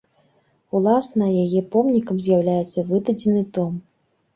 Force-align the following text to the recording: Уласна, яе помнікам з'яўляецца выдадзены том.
Уласна, 0.79 1.27
яе 1.43 1.61
помнікам 1.77 2.25
з'яўляецца 2.27 2.89
выдадзены 2.93 3.51
том. 3.57 3.83